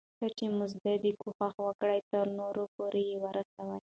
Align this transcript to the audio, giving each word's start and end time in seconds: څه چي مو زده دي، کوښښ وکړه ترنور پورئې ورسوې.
څه 0.17 0.27
چي 0.37 0.45
مو 0.55 0.65
زده 0.73 0.93
دي، 1.03 1.11
کوښښ 1.21 1.55
وکړه 1.67 1.95
ترنور 2.11 2.55
پورئې 2.75 3.15
ورسوې. 3.23 3.77